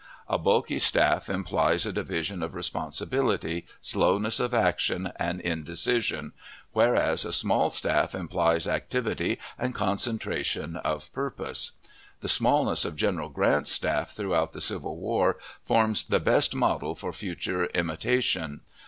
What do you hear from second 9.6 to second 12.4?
concentration of purpose. The